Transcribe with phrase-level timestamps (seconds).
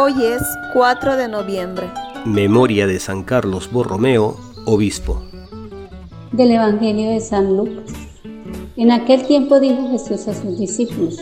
[0.00, 0.42] Hoy es
[0.74, 1.90] 4 de noviembre.
[2.24, 5.20] Memoria de San Carlos Borromeo, obispo.
[6.30, 7.92] Del Evangelio de San Lucas.
[8.76, 11.18] En aquel tiempo dijo Jesús a sus discípulos,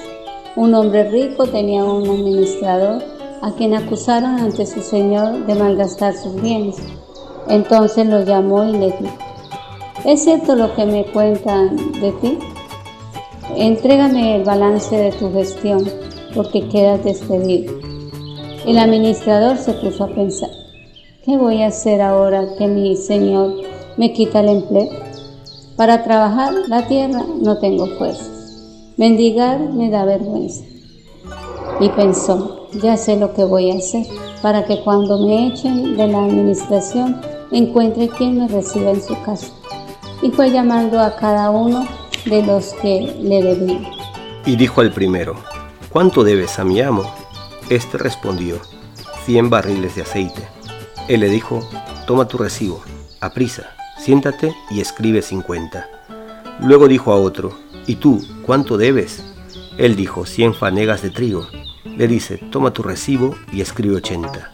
[0.56, 3.02] un hombre rico tenía un administrador
[3.40, 6.76] a quien acusaron ante su señor de malgastar sus bienes.
[7.48, 9.16] Entonces lo llamó y le dijo,
[10.04, 12.38] ¿es cierto lo que me cuentan de ti?
[13.56, 15.82] Entrégame el balance de tu gestión,
[16.34, 17.95] porque quedas despedido.
[18.66, 20.50] El administrador se puso a pensar,
[21.24, 23.54] ¿qué voy a hacer ahora que mi señor
[23.96, 24.88] me quita el empleo?
[25.76, 28.92] Para trabajar la tierra no tengo fuerzas.
[28.96, 30.64] Mendigar me da vergüenza.
[31.78, 34.04] Y pensó, ya sé lo que voy a hacer
[34.42, 37.20] para que cuando me echen de la administración
[37.52, 39.46] encuentre quien me reciba en su casa.
[40.22, 41.86] Y fue llamando a cada uno
[42.24, 43.88] de los que le debía.
[44.44, 45.36] Y dijo al primero,
[45.92, 47.04] ¿cuánto debes a mi amo?
[47.68, 48.60] Este respondió,
[49.24, 50.46] cien barriles de aceite.
[51.08, 51.68] Él le dijo,
[52.06, 52.80] toma tu recibo,
[53.20, 55.88] aprisa, siéntate y escribe cincuenta.
[56.60, 59.20] Luego dijo a otro, ¿y tú cuánto debes?
[59.78, 61.48] Él dijo, cien fanegas de trigo.
[61.84, 64.52] Le dice, toma tu recibo y escribe ochenta.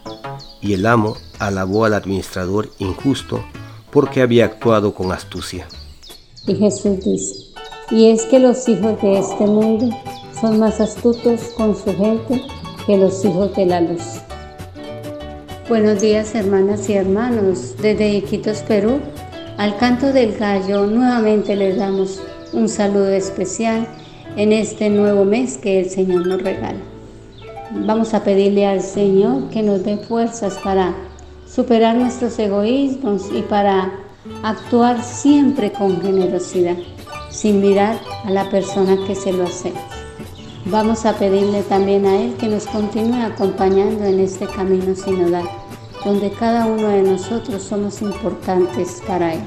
[0.63, 3.45] Y el amo alabó al administrador injusto
[3.91, 5.67] porque había actuado con astucia.
[6.47, 7.35] Y Jesús dice,
[7.91, 9.95] y es que los hijos de este mundo
[10.41, 12.43] son más astutos con su gente
[12.87, 14.21] que los hijos de la luz.
[15.69, 19.01] Buenos días hermanas y hermanos, desde Iquitos, Perú,
[19.59, 22.21] al canto del gallo nuevamente les damos
[22.53, 23.87] un saludo especial
[24.37, 26.81] en este nuevo mes que el Señor nos regala.
[27.71, 30.95] Vamos a pedirle al Señor que nos dé fuerzas para
[31.47, 33.93] superar nuestros egoísmos y para
[34.43, 36.77] actuar siempre con generosidad,
[37.31, 39.73] sin mirar a la persona que se lo hace.
[40.67, 45.49] Vamos a pedirle también a Él que nos continúe acompañando en este camino sinodal,
[46.05, 49.41] donde cada uno de nosotros somos importantes para Él.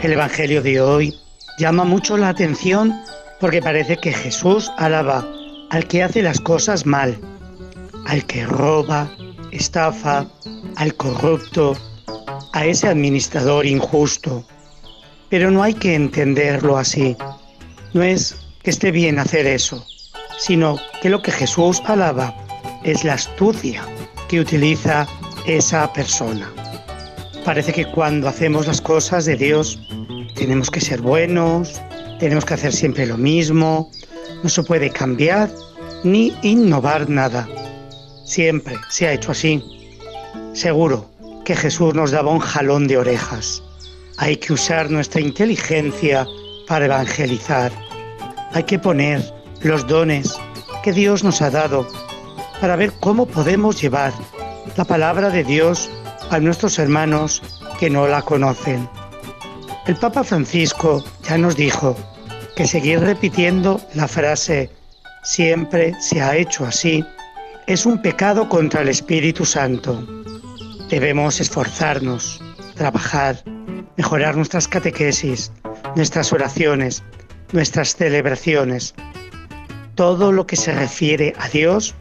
[0.00, 1.14] El Evangelio de hoy
[1.58, 2.94] llama mucho la atención
[3.40, 5.26] porque parece que Jesús alaba
[5.70, 7.18] al que hace las cosas mal,
[8.06, 9.10] al que roba,
[9.52, 10.26] estafa,
[10.76, 11.76] al corrupto,
[12.54, 14.44] a ese administrador injusto.
[15.28, 17.16] Pero no hay que entenderlo así.
[17.92, 19.84] No es que esté bien hacer eso,
[20.38, 22.34] sino que lo que Jesús alaba
[22.84, 23.84] es la astucia
[24.28, 25.06] que utiliza
[25.46, 26.50] esa persona.
[27.44, 29.78] Parece que cuando hacemos las cosas de Dios
[30.34, 31.80] tenemos que ser buenos,
[32.18, 33.90] tenemos que hacer siempre lo mismo,
[34.42, 35.50] no se puede cambiar
[36.04, 37.48] ni innovar nada.
[38.24, 39.62] Siempre se ha hecho así.
[40.52, 41.08] Seguro
[41.44, 43.62] que Jesús nos daba un jalón de orejas.
[44.18, 46.26] Hay que usar nuestra inteligencia
[46.66, 47.72] para evangelizar
[48.52, 49.22] hay que poner
[49.62, 50.38] los dones
[50.82, 51.86] que Dios nos ha dado
[52.60, 54.12] para ver cómo podemos llevar
[54.76, 55.90] la palabra de Dios
[56.30, 57.42] a nuestros hermanos
[57.78, 58.88] que no la conocen.
[59.86, 61.96] El Papa Francisco ya nos dijo
[62.56, 64.70] que seguir repitiendo la frase
[65.22, 67.04] siempre se ha hecho así
[67.66, 70.02] es un pecado contra el Espíritu Santo.
[70.88, 72.40] Debemos esforzarnos,
[72.74, 73.42] trabajar,
[73.96, 75.52] mejorar nuestras catequesis,
[75.94, 77.02] nuestras oraciones,
[77.52, 78.94] nuestras celebraciones.
[79.94, 81.94] Todo lo que se refiere a Dios,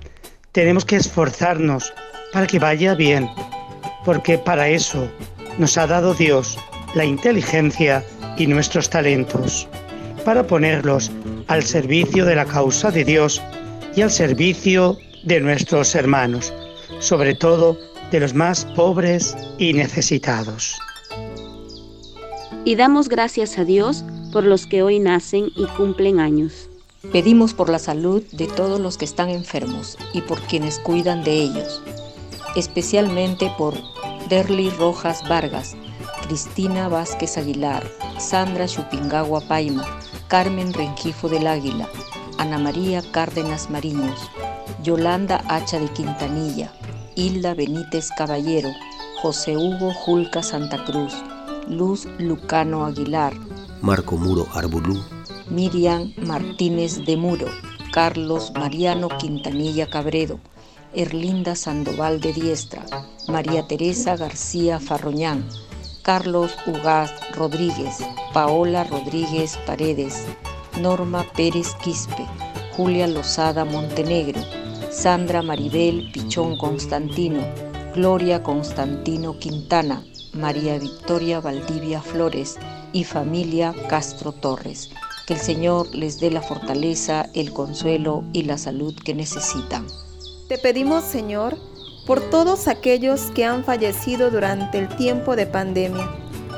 [0.52, 1.94] tenemos que esforzarnos
[2.34, 3.30] para que vaya bien,
[4.06, 5.10] porque para eso
[5.58, 6.58] nos ha dado Dios
[6.96, 8.04] la inteligencia
[8.38, 9.68] y nuestros talentos,
[10.26, 11.12] para ponerlos
[11.48, 13.42] al servicio de la causa de Dios
[13.96, 16.54] y al servicio de nuestros hermanos,
[17.00, 17.78] sobre todo
[18.12, 20.78] de los más pobres y necesitados.
[22.64, 24.04] Y damos gracias a Dios
[24.38, 26.70] por los que hoy nacen y cumplen años.
[27.12, 31.42] Pedimos por la salud de todos los que están enfermos y por quienes cuidan de
[31.42, 31.82] ellos,
[32.56, 33.74] especialmente por
[34.30, 35.76] Derly Rojas Vargas,
[36.28, 37.84] Cristina Vázquez Aguilar,
[38.20, 39.88] Sandra Chupingagua Paima,
[40.28, 41.90] Carmen Rengifo del Águila,
[42.38, 44.30] Ana María Cárdenas Mariños,
[44.84, 46.72] Yolanda Hacha de Quintanilla,
[47.16, 48.70] Hilda Benítez Caballero,
[49.20, 51.16] José Hugo Julca Santa Cruz,
[51.68, 53.34] Luz Lucano Aguilar,
[53.82, 55.04] Marco Muro Arbulú,
[55.50, 57.48] Miriam Martínez de Muro,
[57.92, 60.40] Carlos Mariano Quintanilla Cabredo,
[60.94, 62.84] Erlinda Sandoval de Diestra,
[63.28, 65.48] María Teresa García Farroñán,
[66.02, 68.00] Carlos Ugaz Rodríguez,
[68.34, 70.26] Paola Rodríguez Paredes,
[70.82, 72.26] Norma Pérez Quispe,
[72.76, 74.42] Julia Lozada Montenegro,
[74.90, 77.42] Sandra Maribel Pichón Constantino,
[77.94, 80.04] Gloria Constantino Quintana,
[80.34, 82.58] María Victoria Valdivia Flores,
[82.98, 84.90] y familia Castro Torres.
[85.28, 89.86] Que el Señor les dé la fortaleza, el consuelo y la salud que necesitan.
[90.50, 91.56] Te pedimos, Señor,
[92.08, 96.10] por todos aquellos que han fallecido durante el tiempo de pandemia,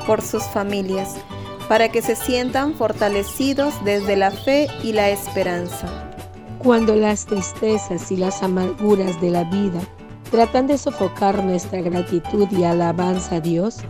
[0.06, 1.16] por sus familias,
[1.68, 6.10] para que se sientan fortalecidos desde la fe y la esperanza.
[6.58, 9.80] Cuando las tristezas y las amarguras de la vida
[10.30, 13.80] tratan de sofocar nuestra gratitud y alabanza a Dios,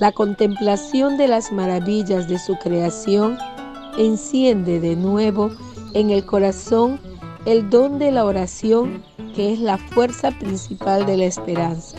[0.00, 3.38] la contemplación de las maravillas de su creación
[3.98, 5.50] enciende de nuevo
[5.92, 6.98] en el corazón
[7.44, 9.04] el don de la oración
[9.34, 11.98] que es la fuerza principal de la esperanza.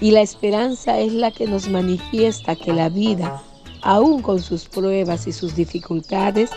[0.00, 3.42] Y la esperanza es la que nos manifiesta que la vida,
[3.80, 6.50] aun con sus pruebas y sus dificultades,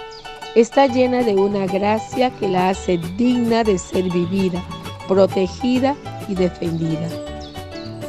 [0.56, 4.62] está llena de una gracia que la hace digna de ser vivida,
[5.08, 5.96] protegida
[6.28, 7.25] y defendida.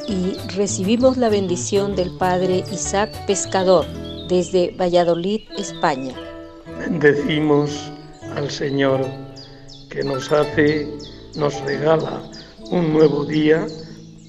[0.08, 3.84] Y recibimos la bendición del Padre Isaac Pescador
[4.28, 6.14] desde Valladolid, España.
[6.78, 7.90] Bendecimos
[8.36, 9.04] al Señor
[9.90, 10.88] que nos hace,
[11.36, 12.22] nos regala
[12.70, 13.66] un nuevo día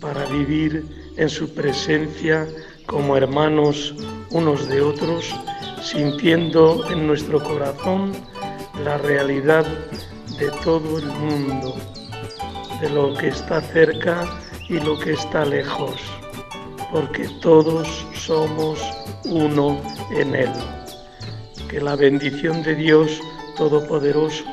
[0.01, 0.83] para vivir
[1.15, 2.47] en su presencia
[2.87, 3.93] como hermanos
[4.31, 5.35] unos de otros,
[5.81, 8.13] sintiendo en nuestro corazón
[8.83, 9.65] la realidad
[10.39, 11.75] de todo el mundo,
[12.81, 14.25] de lo que está cerca
[14.69, 15.95] y lo que está lejos,
[16.91, 18.79] porque todos somos
[19.25, 19.81] uno
[20.11, 20.51] en Él.
[21.69, 23.21] Que la bendición de Dios
[23.57, 24.43] Todopoderoso,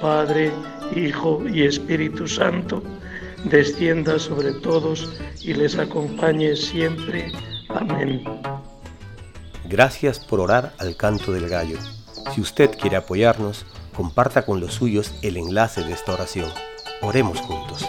[0.00, 0.52] Padre,
[0.94, 2.82] Hijo y Espíritu Santo,
[3.44, 5.08] descienda sobre todos
[5.40, 7.32] y les acompañe siempre.
[7.70, 8.24] Amén.
[9.64, 11.78] Gracias por orar al canto del gallo.
[12.34, 13.64] Si usted quiere apoyarnos,
[13.96, 16.50] comparta con los suyos el enlace de esta oración.
[17.00, 17.88] Oremos juntos.